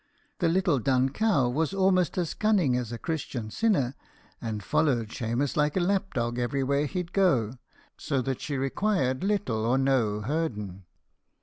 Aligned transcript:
The 0.39 0.47
little 0.49 0.79
dun 0.79 1.09
cow 1.09 1.47
was 1.47 1.73
a'most 1.75 2.17
as 2.17 2.33
cunning 2.33 2.75
as 2.75 2.91
a 2.91 2.97
Christian 2.97 3.51
sinner, 3.51 3.93
and 4.41 4.63
followed 4.63 5.11
Shemus 5.11 5.55
like 5.55 5.77
a 5.77 5.79
lap 5.79 6.15
dog 6.15 6.39
everywhere 6.39 6.87
he'd 6.87 7.13
go, 7.13 7.59
so 7.97 8.19
that 8.23 8.41
she 8.41 8.57
required 8.57 9.23
little 9.23 9.63
or 9.63 9.77
no 9.77 10.21
herden. 10.21 10.85